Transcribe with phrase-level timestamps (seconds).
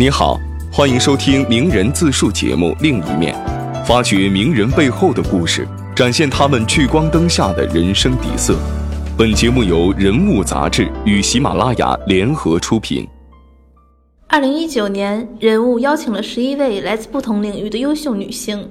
[0.00, 0.40] 你好，
[0.72, 3.36] 欢迎收听名人自述节目《另一面》，
[3.84, 8.56] 发掘名人背后的故事，展现他们聚光灯下的人生底色。
[9.14, 13.06] 本节目由人物杂志与喜马拉雅联合出品。
[14.26, 18.70] 二零一九年，人物邀请了十一位来自不同领域的优秀女性：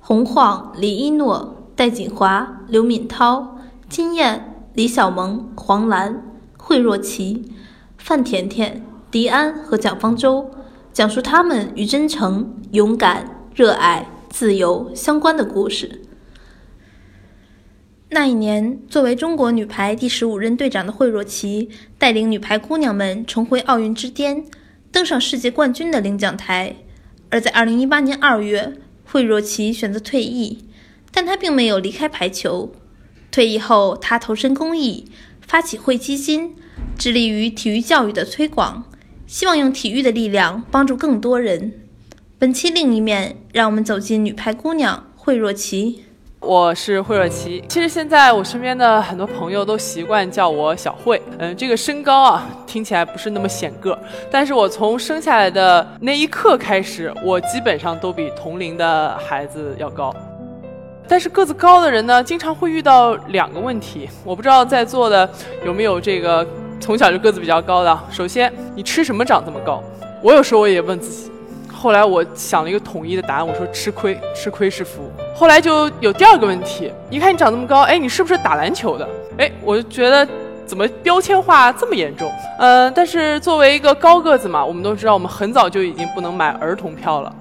[0.00, 6.20] 洪晃、李一诺、戴锦华、刘敏涛、金燕、李小萌、黄澜、
[6.58, 7.52] 惠若琪、
[7.96, 10.50] 范甜甜、迪安和蒋方舟，
[10.94, 16.02] 讲述他们与真诚、勇敢、热爱、自由相关的故事。
[18.10, 24.44] 那一年，作为中国女排第十五任队长的惠若琪，带领女排姑娘们重回奥运之巅。
[24.92, 26.76] 登上世界冠军的领奖台，
[27.28, 30.68] 而在二零一八年二月，惠若琪选择退役，
[31.10, 32.72] 但她并没有离开排球。
[33.32, 36.54] 退役后，她投身公益，发起惠基金，
[36.96, 38.84] 致力于体育教育的推广，
[39.34, 41.72] 希望用体育的力量帮助更多人。
[42.38, 46.04] 本期另一面，让我们走进女排姑娘惠若琪。
[46.38, 47.60] 我是惠若琪。
[47.68, 51.20] 其实现在我身边的很多朋友都习惯叫我小惠。
[51.38, 53.98] 嗯，这个身高啊，听起来不是那么显个，
[54.30, 60.14] 但是我从生下来的那一刻开始，我基本上都比同龄的孩子要高。
[61.08, 64.08] 但是个子高的人呢，经常会遇到两个问题。
[64.24, 65.28] 我不知道在座的
[65.66, 66.46] 有没有这个
[66.80, 67.98] 从小就个子比较高的。
[68.10, 69.82] 首先，你吃什么长这么高？
[70.22, 71.30] 我有时候我也问自己。
[71.72, 75.10] 后来我想了一个统一的答案，我说吃亏，吃亏是福。
[75.34, 79.06] 后来就有第二个问题，一看你长这么高，哎，你是不是打篮球的？
[79.36, 80.26] 哎，我就觉得
[80.64, 82.30] 怎么标签化这么严重？
[82.58, 87.34] 嗯，但是作为一个高个子嘛，我们都知道，我们很早就已经不能买儿童票了。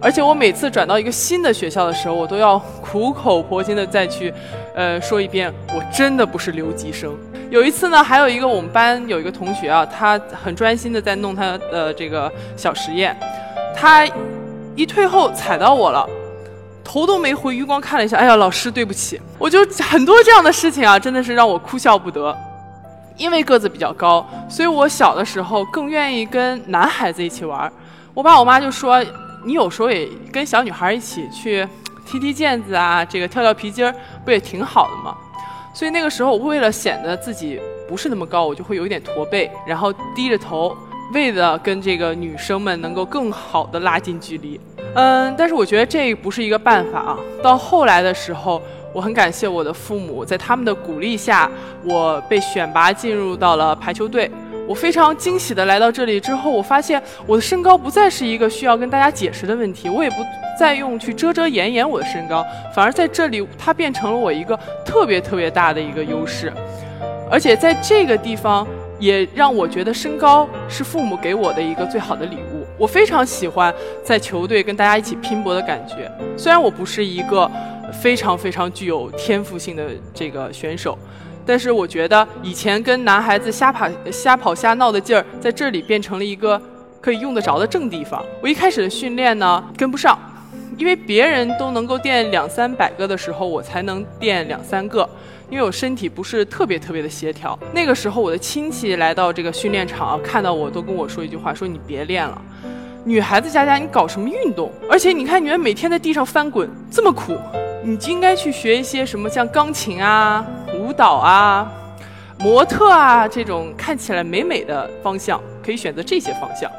[0.00, 4.32] 而且我每次转到一个新的学校的时候，我都要苦口婆心的再去，
[4.76, 7.12] 呃，说一遍，我真的不是留级生。
[7.50, 13.16] 有一次呢，还有一个我们班有一个同学啊，他很专心的在弄他的这个小实验。
[13.74, 14.06] 他
[14.76, 16.06] 一退后踩到我了，
[16.84, 19.18] 头都没回，余光看了一下，哎呀，老师对不起。
[19.38, 22.36] 我就很多这样的事情啊，真的是让我哭笑不得。
[23.16, 27.72] 因为个子比较高，所以我小的时候更愿意跟男孩子一起玩。
[28.12, 29.02] 我爸我妈就说，
[29.44, 31.66] 你有时候也跟小女孩一起去
[32.06, 33.94] 踢踢毽子啊，这个跳跳皮筋儿，
[34.24, 35.16] 不也挺好的吗？
[35.78, 40.76] 所以那个时候，我为了显得自己不是那么高，我就会有一点驼背，然后低着头。
[41.14, 44.60] 为了跟这个女生们能够更好的拉近距离，
[44.94, 47.16] 嗯，但是我觉得这不是一个办法啊。
[47.40, 48.60] 到后来的时候，
[48.92, 51.48] 我很感谢我的父母，在他们的鼓励下，
[51.84, 54.28] 我被选拔进入到了排球队。
[54.68, 60.16] 我非常惊喜的来到这里之后，我发现我的身高不再是一个需要跟大家解释的问题，我也不
[60.58, 66.52] 再用去遮遮掩掩我的身高，反而在这里它变成了我一个特别特别大的一个优势，
[67.30, 68.66] 而且在这个地方。
[69.00, 72.66] 也让我觉得身高是父母给我的一个最好的礼物。
[72.76, 76.10] 我非常喜欢在球队跟大家一起拼搏的感觉。
[76.36, 77.48] 虽然我不是一个
[78.02, 80.98] 非常非常具有天赋性的这个选手，
[81.48, 86.60] 但是我觉得以前跟男孩子瞎跑、瞎跑、瞎闹的劲儿，在这里变成了一个
[87.00, 88.22] 可以用得着的正地方。
[88.42, 90.18] 我一开始的训练呢跟不上，
[90.76, 95.08] 因为别人都能够垫两三百个的时候，我才能垫两三个。
[95.48, 102.38] 因为我身体不是特别特别的协调，那个时候我的亲戚来到这个训练场，看到我都跟我说一句话，说你别练了，
[103.04, 104.70] 女孩子家家你搞什么运动？
[104.90, 107.34] 而且你看你们每天在地上翻滚这么苦，
[107.82, 110.44] 你就应该去学一些什么像钢琴啊、
[110.88, 111.70] 舞蹈啊、
[112.38, 116.70] 模特啊这种看起来美美的方向，可以选择这些方向。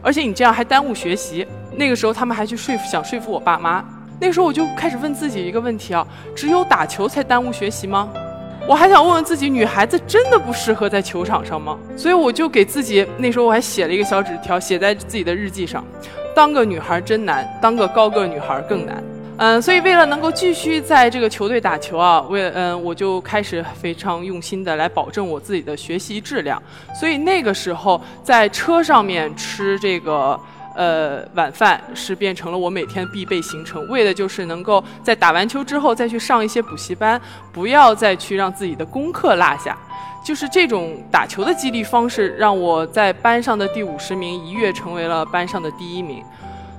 [0.00, 1.46] 而且你这样还耽误学习。
[1.76, 3.84] 那个时候他们还去说服想说服我爸妈。
[4.18, 8.08] 那个时候我就开始问自己一个问题啊：只有打球才耽误学习吗？
[8.66, 11.76] 我还想问问自己，女孩子真的不适合在球场上吗？
[11.94, 15.84] 所以我就给自己那时候我还写了一个小纸条，写在自己的日记上：
[16.34, 19.04] 当个女孩真难，当个高个女孩更难。
[19.38, 26.62] 嗯，所以为了能够继续在这个球队打球啊，为嗯，我就开始非常用心的来保证我自己的学习质量。
[26.98, 30.38] 所以那个时候在车上面吃这个。
[30.74, 37.20] 呃，晚饭是变成了我每天必备行程，为的就是能够在打完球之后再去上一些补习班，
[37.52, 39.76] 不要再去让自己的功课落下。
[40.24, 46.24] 就是这种打球的激励方式，让我在班上的第五十名一跃成为了班上的第一名。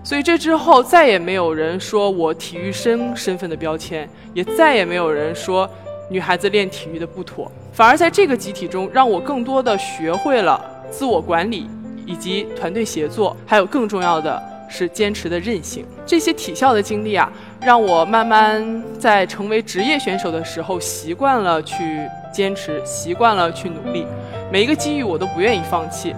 [0.04, 5.70] 所以这之后再也没有人说我体育生身份的标签，也再也没有人说
[6.10, 11.70] 女孩子练体育的不妥，反而在这个集体中，让我更多的学会了自我管理。
[12.06, 15.86] 以及团队协作，还有更重要的是坚持的韧性。
[16.06, 22.02] 这些体校的经历啊，让我慢慢在成为职业选手的时候，习惯了去
[22.34, 24.06] 坚持，习惯了去努力。
[24.52, 26.14] 每一个机遇我都不愿意放弃。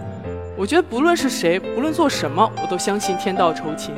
[0.58, 3.94] 我觉得不论是谁，不论做什么，我都相信天道酬勤。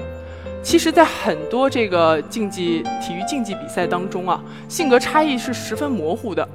[0.64, 6.48] 其实，在很多这个竞技体育竞技比赛当中啊，性格差异是十分模糊的。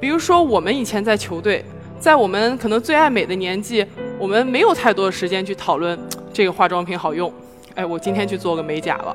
[0.00, 1.64] 比如说，我们以前在球队，
[2.00, 3.84] 在我们可能最爱美的年纪，
[4.18, 5.96] 我们没有太多的时间去讨论
[6.32, 7.32] 这个化妆品好用。
[7.74, 9.14] 哎，我今天去做个美甲了。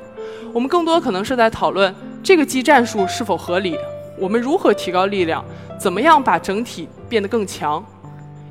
[0.54, 1.94] 我们更多可能是在讨论
[2.24, 3.75] 这个技战术是否合理，
[4.18, 5.44] 我们如何提高力量，
[5.78, 7.84] 怎么样把整体变得更强。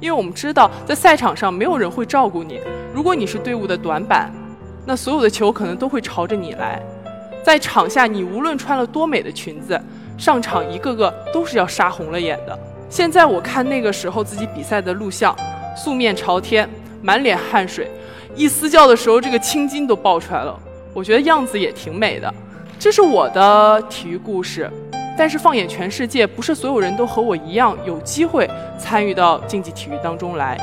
[0.00, 2.60] 因为我们知道，在赛场上没有人会照顾你，
[2.94, 4.32] 如果你是队伍的短板。
[4.86, 6.80] 那所有的球可能都会朝着你来，
[7.44, 9.78] 在场下你无论穿了多美的裙子，
[10.16, 12.58] 上场一个个都是要杀红了眼的。
[12.88, 15.36] 现在我看那个时候自己比赛的录像，
[15.76, 16.66] 素面朝天，
[17.02, 17.90] 满脸汗水，
[18.34, 20.58] 一嘶叫的时候这个青筋都爆出来了，
[20.94, 22.32] 我觉得样子也挺美的。
[22.78, 24.70] 这是我的体育故事，
[25.18, 28.48] 但是放眼全世界，不是所有人都和我一样有机会
[28.78, 30.56] 参与到竞技体育当中来。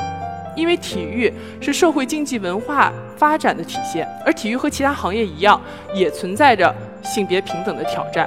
[0.56, 1.30] 因为体育
[1.60, 5.60] 是社会经济文化发展的体现，而体育和其他行业一样，
[5.92, 8.26] 也存在着性别平等的挑战。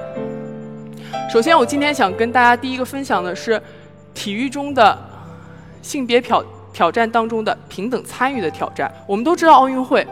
[1.34, 3.60] 首先，我今天想跟大家第一个分享的是
[4.14, 4.96] 体育中的
[5.82, 8.94] 性别挑挑战当中的平等参与的挑战。
[9.08, 10.06] 我们都知道奥运会，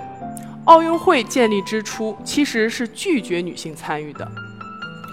[0.66, 4.28] 奥运会建立之初其实是拒绝女性参与的，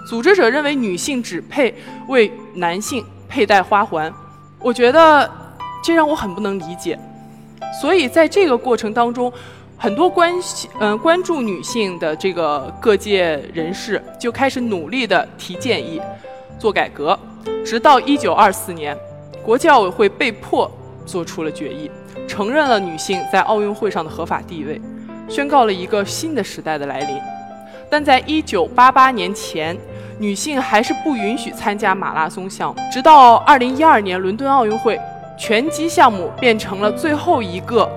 [0.06, 1.74] 组织者认为女性只配
[2.08, 4.12] 为男性佩戴花环。
[4.58, 5.30] 我觉得。
[5.86, 6.98] 这让我很不能理解，
[7.78, 9.30] 所以在这个过程当中，
[9.76, 16.00] 很多关系嗯关注女性的这个各界人士就开始努力的提建议，
[16.58, 17.18] 做改革，
[17.66, 18.96] 直到一九二四年，
[19.44, 20.70] 国际奥委会被迫
[21.04, 21.90] 做出了决议，
[22.26, 24.80] 承认了女性在奥运会上的合法地位，
[25.28, 27.20] 宣告了一个新的时代的来临。
[27.90, 29.76] 但在一九八八年前，
[30.18, 34.98] 女性还是不允许参加马拉松项目，直到二零一二年伦敦奥运会。
[35.36, 37.90] 拳击项目变成了最后一个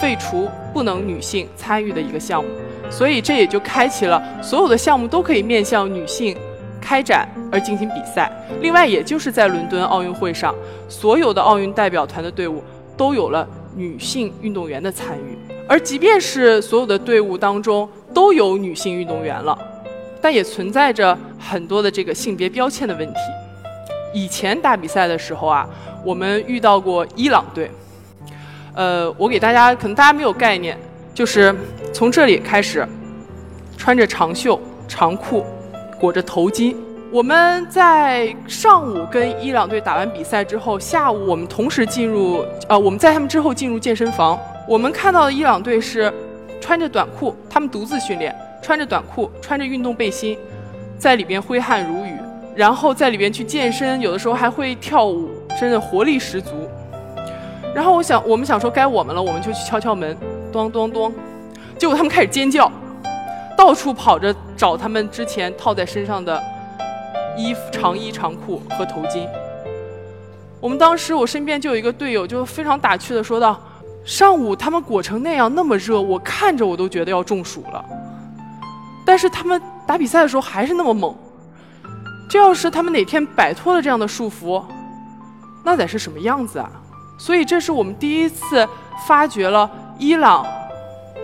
[0.00, 2.48] 废除不能女性参与的一个项目，
[2.88, 6.34] 所以这也就开启了所有的项目都可以面向女性
[6.80, 8.32] 开展而进行比赛。
[8.62, 10.54] 另外，也就是在伦敦奥运会上，
[10.88, 12.64] 所有的奥运代表团的队伍
[12.96, 15.36] 都有了女性运动员的参与。
[15.68, 19.56] 而即便是所有的队伍当中都有女性运动员了，
[20.20, 23.20] 但也存在着很多的这个性别标签的问题。
[24.12, 25.68] 以前打比赛的时候啊。
[26.04, 27.68] 我们遇到过伊朗队，
[28.72, 30.78] 呃，我给大家可能大家没有概念，
[31.12, 31.54] 就是
[31.92, 32.86] 从这里开始，
[33.76, 35.44] 穿着长袖长裤，
[35.98, 36.74] 裹着头巾。
[37.10, 44.38] 我们在上午跟伊朗队打完比赛之后，下午我们同时进入，呃，我们在他们之后进入健身房。
[44.68, 46.10] 我们看到的伊朗队是
[46.60, 50.38] 穿着短裤，他们独自训练，穿着短裤，穿着运动背心，
[50.98, 52.12] 在里边挥汗如雨，
[52.54, 55.30] 然后在里边去健身，有的时候还会跳舞。
[55.58, 56.50] 真的活力十足，
[57.74, 60.16] 然后我想，我们想说该我们了，我们就去敲敲门，
[60.52, 61.12] 咚咚咚，
[61.76, 62.70] 结果他们开始尖叫，
[63.56, 66.40] 到处跑着找他们之前套在身上的
[67.36, 69.26] 衣服、长衣长裤和头巾。
[70.60, 73.60] 我们当时，我身边就有一个队友，就非常打趣的说道
[74.06, 77.84] ：“上午他们裹成那样，那么热，我看着我都觉得要中暑了。
[79.18, 81.12] 但是他们打比赛的时候还是那么猛。
[82.30, 84.62] 这要是他们哪天摆脱了这样的束缚。”
[85.66, 86.70] 那得是什么样子啊？
[87.18, 88.64] 所以这是我们第一次
[89.08, 89.68] 发掘了
[89.98, 90.46] 伊朗，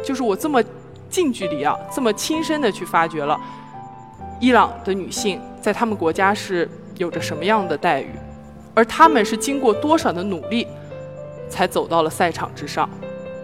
[0.05, 0.61] 就是我这么
[1.09, 3.39] 近距离啊，这么亲身的去发掘了
[4.41, 8.11] 伊朗的女性在他们国家是有着什么样的待遇，
[8.75, 10.67] 而他们是经过多少的努力
[11.49, 12.91] 才走到了赛场之上。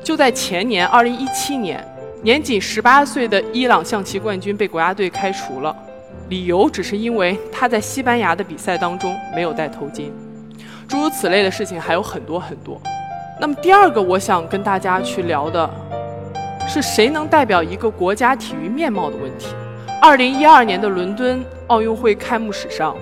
[0.02, 1.86] 就在前年，二零一七年，
[2.22, 5.74] 年仅十八岁的伊朗象棋冠军被国家队开除了，
[6.28, 10.10] 理由只是因为他在西班牙的比赛当中没有戴头巾。
[10.86, 12.78] 诸如此类的事情还有很多很多。
[13.40, 15.68] 那么第二个，我想跟大家去聊的，
[16.68, 19.46] 是谁能代表一个国家体育面貌的问题。
[20.02, 22.94] 二零一二年的伦敦奥运会开幕式上，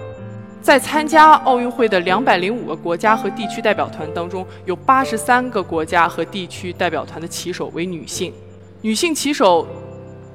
[0.63, 8.33] 在参加奥运会的两百零五个国家和地区代表团当中，有八十三个国家和地区代表团的旗手为女性，
[8.81, 9.67] 女性旗手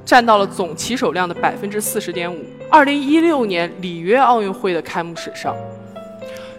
[0.04, 2.44] 占到了总旗手量的百分之四十点五。
[2.70, 5.56] 二零一六年里约奥运会的开幕式上。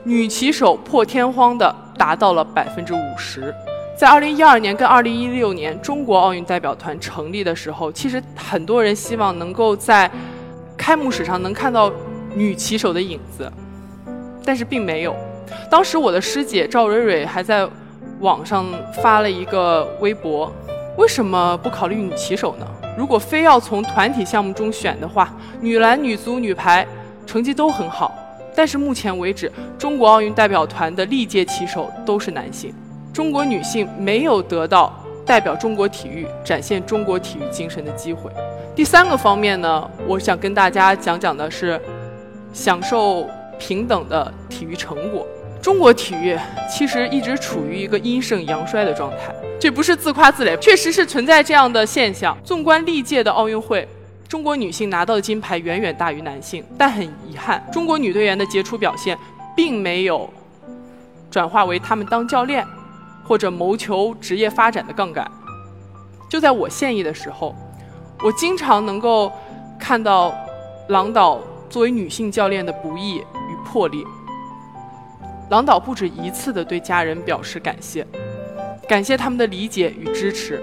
[0.03, 3.55] 女骑手破天荒的达到了百分之五十，
[3.99, 10.11] 在二零一二年跟二零一六年中国奥运代表团成立的时候，其实很多人希望能够在
[10.77, 11.93] 开幕式上能看到
[12.35, 13.51] 女骑手的影子，
[14.43, 15.15] 但是并没有。
[15.71, 17.69] 当时我的师姐赵蕊蕊还在
[18.21, 18.67] 网上
[19.03, 20.53] 发了一个微博：
[20.97, 22.67] 为什么不考虑女骑手呢？
[22.97, 26.87] 如果非要从团体项目中选的话，女篮、女足、女排
[27.27, 28.15] 成绩都很好。
[28.55, 32.73] 但是目前为止，中国奥运代表团的历届棋手都是男性。
[33.13, 34.93] 中国女性没有得到
[35.27, 38.31] 代表中国体育、展现中国体育精神的机会。
[38.77, 41.81] 第三个方面呢，我想跟大家讲讲的是
[42.53, 45.27] 享受平等的体育成果。
[45.61, 46.39] 中国体育
[46.71, 52.37] 其实一直处于一个阴盛阳衰的状态，这不是自夸自擂，确实是存在这样的现象。
[52.45, 53.89] 纵观历届的奥运会，
[54.29, 59.17] 中国女性拿到的金牌远远大于男性，但很遗憾，中国女队员的杰出表现
[59.57, 60.29] 并没有
[61.31, 62.63] 转化为她们当教练
[63.27, 65.27] 或者谋求职业发展的杠杆。
[66.29, 67.57] 就在我现役的时候，
[68.23, 69.33] 我经常能够
[69.81, 70.35] 看到
[70.89, 71.41] 郎导
[71.71, 74.05] 作为女性教练的不易与魄力。
[75.49, 78.07] 郎导不止一次的对家人表示感谢，
[78.85, 80.63] 感谢他们的理解与支持。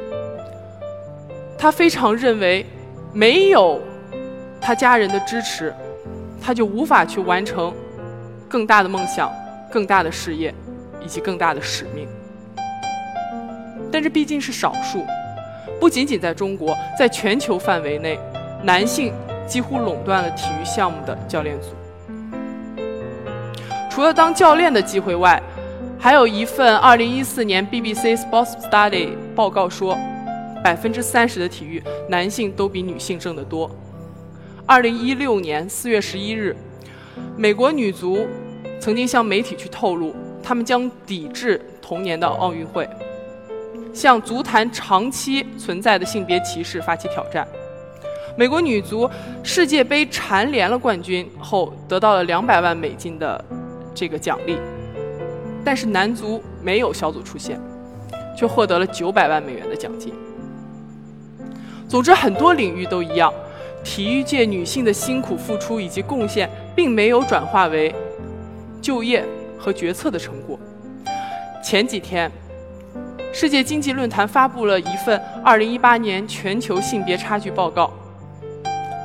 [1.58, 2.66] 他非常认为，
[3.14, 3.80] 没有
[4.60, 5.74] 他家人的支持，
[6.42, 7.74] 他就无法去完成
[8.50, 9.32] 更大的梦想、
[9.72, 10.54] 更大的事业
[11.04, 12.08] 以及更大的使命。
[13.92, 15.06] 但这毕竟是少数，
[15.80, 18.18] 不仅仅在中国，在全球范围内，
[18.64, 19.14] 男性
[19.46, 21.68] 几乎垄断了体育项目的教练组。
[23.90, 25.42] 除了当教练的机会外，
[26.04, 29.96] 还有一份2014年 BBC Sports Study 报告说，
[30.64, 33.70] 百分之三十的体育男性都比女性挣得多。
[34.66, 36.58] 2016年4月11日，
[37.38, 38.26] 美国女足
[38.80, 42.90] 曾经向媒体去透露，他们将抵制同年的奥运会，
[43.94, 47.48] 向足坛长期存在的性别歧视发起挑战。
[48.36, 49.08] 美国女足
[49.44, 53.46] 世界杯蝉联了冠军后，得到了两百万美金的。
[53.94, 54.58] 这个奖励，
[55.64, 57.60] 但是男足没有小组出线，
[58.38, 60.14] 却获得了九百万美元的奖金。
[61.88, 63.34] 总之，很多领域都一样，
[63.84, 67.94] 体育界女性的辛苦付出以及贡献，并没有转化为
[68.82, 69.26] 就业
[69.58, 70.58] 和决策的成果。
[71.64, 72.32] 前几天，
[73.34, 77.92] 世界经济论坛发布了一份二零一八年全球性别差距报告，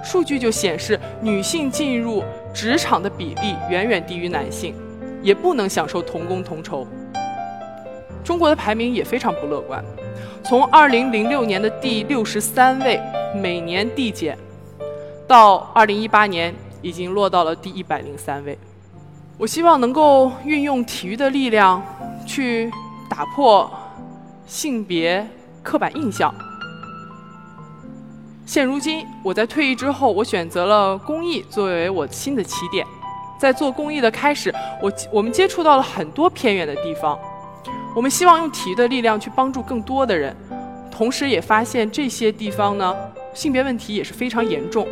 [0.04, 2.22] 数据就显示女性进入。
[2.54, 4.74] 职场的比例远远低于男性，
[5.26, 6.86] 也不能享受同工同酬。
[8.22, 9.84] 中国的排名也非常不乐观，
[10.44, 13.00] 从2006年的第六十三位，
[13.34, 14.38] 每年递减，
[15.26, 18.56] 到2018年已经落到了第一百零三位。
[19.36, 21.82] 我希望能够运用体育的力量，
[22.24, 22.70] 去
[23.10, 23.68] 打破
[24.46, 25.28] 性别
[25.60, 26.32] 刻板印象。
[28.44, 32.86] 现如今，我在退役之后，我选择了公益作为我新的起点。
[33.38, 37.18] 在做公益的开始，我我们接触到了很多偏远的地方。
[37.94, 40.34] 我们希望用体育的力量去帮助更多的人，
[40.90, 42.94] 同时也发现这些地方呢，
[43.32, 44.86] 性别问题也是非常严重。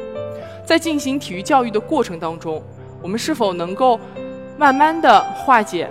[0.65, 2.63] 在进行体育教育的过程当中，
[3.03, 4.01] 我们是否能够
[4.57, 5.89] 慢慢的化解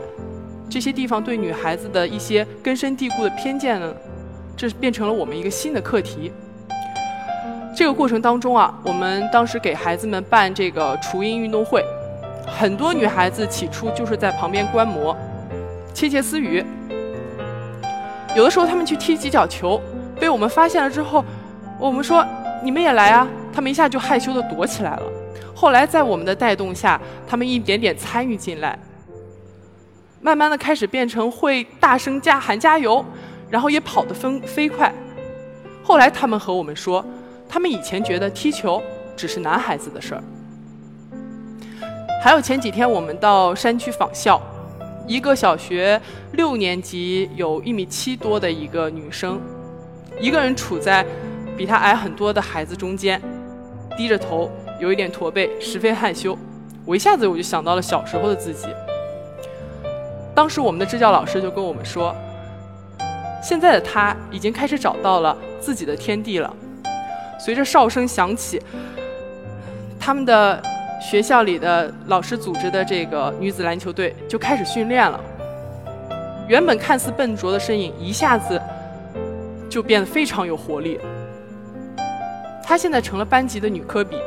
[0.67, 3.93] 这些地方对女孩子的一些根深蒂固的偏见呢？
[4.57, 6.31] 这变成了我们一个新的课题。
[7.75, 11.83] 这个过程当中啊，我们当时给孩子们办这个雏鹰运动会，
[12.57, 15.15] 很多女孩子起初就是在旁边观摩，
[15.93, 16.63] 窃窃私语。
[18.35, 19.81] 有的时候他们去踢几脚球，
[20.19, 21.23] 被我们发现了之后，
[21.79, 22.25] 我们说
[22.63, 25.03] 你们也来啊，他们一下就害羞的躲起来了。
[25.55, 28.77] 后来在我们的带动下，他们一点点参与进来，
[30.21, 33.03] 慢慢的开始变成会大声加喊加油，
[33.49, 34.93] 然后也跑得飞飞快。
[35.83, 37.05] 后来他们和我们说。
[37.49, 38.81] 他们以前觉得踢球
[39.15, 40.23] 只是男孩子的事儿。
[42.23, 44.41] 还有前几天我们到山区访校，
[45.05, 46.01] 一个小学
[46.31, 49.41] 六年级有一米七多的一个女生，
[50.21, 51.05] 一个人处在
[51.57, 53.21] 比她矮很多的孩子中间，
[53.97, 54.49] 低着头，
[54.79, 56.37] 有一点驼背，十分害羞。
[56.85, 58.69] 我一下子我就想到了小时候的自己。
[60.33, 62.15] 当时我们的支教老师就跟我们说，
[63.43, 66.55] 现在的她已经开始找到了自己的天地了。
[67.37, 68.61] 随着哨声响起，
[69.99, 70.63] 他们的
[71.03, 75.19] 学校里的老师组织的这个女子篮球队就开始训练了。
[76.47, 78.59] 原本看似笨拙的身影，一下子
[79.69, 80.97] 就变得非常有活力。
[82.63, 84.17] 她现在成了班级的女科比，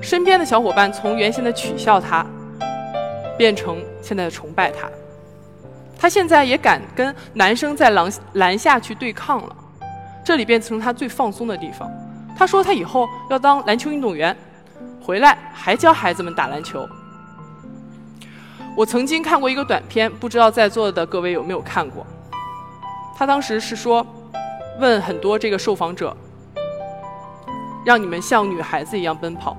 [0.00, 2.24] 身边的小伙伴从原先的取笑她，
[3.36, 4.88] 变成现在的崇拜她。
[5.98, 9.54] 她现在也敢跟男生在篮篮下去对抗了，
[10.24, 11.90] 这里变成她最放松的地方。
[12.34, 14.34] 她说她以后要当篮球运动员，
[15.10, 16.88] 回来还教孩子们打篮球。
[18.76, 22.06] 我曾经看过一个短片，不知道在座的各位有没有看过。
[23.16, 24.06] 他当时是说，
[24.78, 26.16] 问很多这个受访者，
[27.84, 29.56] 让你们像女孩子一样奔跑。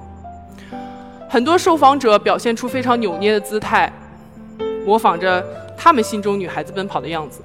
[1.29, 3.91] 很多受访者表现出非常扭捏的姿态，
[4.85, 5.45] 模仿着
[5.77, 7.41] 他们心中女孩子奔跑的样子。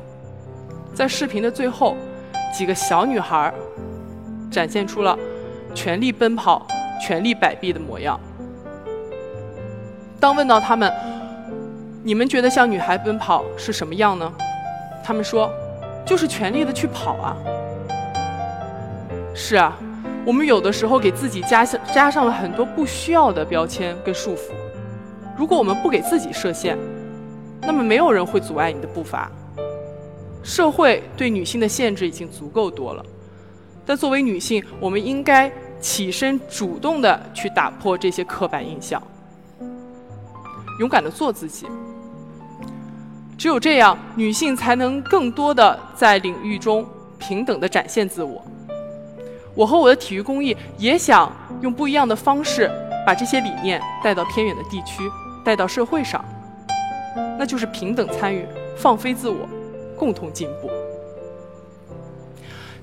[0.94, 1.96] 在视频的最后，
[2.56, 3.52] 几个小女孩
[4.48, 5.18] 展现出了
[5.75, 6.64] 全力奔跑、
[7.00, 8.18] 全力摆臂的模样。
[10.18, 10.92] 当问到他们，
[12.02, 14.32] 你们觉得像女孩奔跑是什么样呢？
[15.04, 15.50] 他们说，
[16.04, 17.36] 就是全力的去跑啊。
[19.34, 19.76] 是啊，
[20.24, 24.50] 我们有的时候给自己加上加上了很多不需要的标签跟束缚。
[25.36, 26.76] 如果我们不给自己设限，
[27.60, 29.30] 那么没有人会阻碍你的步伐。
[30.42, 33.04] 社会对女性的限制已经足够多了，
[33.84, 39.02] 但作为女性，我们应该起身主动的去打破这些刻板印象，
[40.80, 41.66] 勇敢的做自己。
[43.38, 46.87] 只有这样，女性才能更多的在领域中
[47.18, 48.42] 平等的展现自我。
[49.54, 51.30] 我和我的体育公益也想
[51.61, 52.71] 用不一样的方式，
[53.06, 55.02] 把这些理念带到偏远的地区，
[55.45, 56.25] 带到社会上。
[57.38, 59.47] 那就是平等参与，放飞自我，
[59.97, 60.71] 共同进步。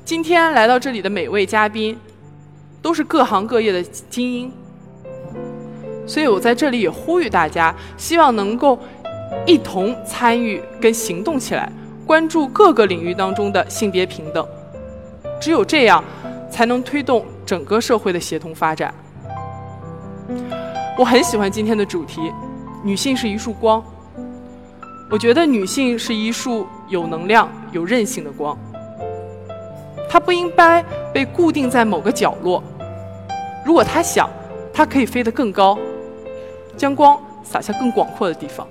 [0.06, 2.00] 今天来到这里的每位嘉宾，
[2.84, 4.52] 都是各行各业的精英，
[6.06, 8.78] 所以我在这里也呼吁大家，希望能够
[9.48, 11.72] 一同参与跟行动起来，
[12.06, 14.46] 关注各个领域当中的性别平等。
[15.42, 16.04] 只有这样。
[16.54, 18.94] 才能推动整个社会的协同发展。
[20.96, 22.22] 我很喜欢今天的主题，
[22.84, 23.84] 女性是一束光。
[25.10, 28.56] 我觉得女性是一束有能量、有韧性的光。
[30.08, 32.63] 她不应该被固定在某个角落。
[33.65, 34.29] 如果他想，
[34.74, 35.77] 他可以飞得更高，
[36.75, 38.67] 将光洒向更广阔的地方。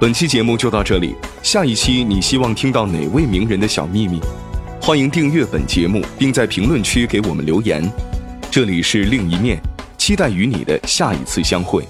[0.00, 4.20] 本期节目就到这里，下一期你希望听到哪位名人的小秘密？
[4.80, 7.82] 欢迎订阅本节目，并在评论区给我们留言。
[8.48, 9.60] 这里是另一面，
[9.98, 11.84] 期待与你的下一次相会。